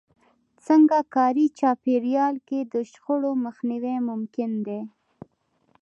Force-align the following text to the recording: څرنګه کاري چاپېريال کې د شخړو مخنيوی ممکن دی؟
څرنګه 0.65 0.99
کاري 1.15 1.45
چاپېريال 1.59 2.35
کې 2.47 2.59
د 2.73 2.75
شخړو 2.91 3.31
مخنيوی 3.45 3.97
ممکن 4.09 4.51
دی؟ 4.67 4.81